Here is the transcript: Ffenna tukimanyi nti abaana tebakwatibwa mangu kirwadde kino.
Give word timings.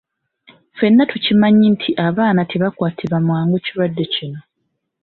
Ffenna 0.71 1.03
tukimanyi 1.11 1.65
nti 1.75 1.89
abaana 2.07 2.41
tebakwatibwa 2.51 3.17
mangu 3.27 3.55
kirwadde 3.63 4.03
kino. 4.13 4.39